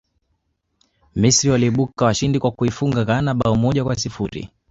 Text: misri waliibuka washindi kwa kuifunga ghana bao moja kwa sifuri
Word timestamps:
misri 1.15 1.49
waliibuka 1.49 2.05
washindi 2.05 2.39
kwa 2.39 2.51
kuifunga 2.51 3.05
ghana 3.05 3.33
bao 3.33 3.55
moja 3.55 3.83
kwa 3.83 3.95
sifuri 3.95 4.49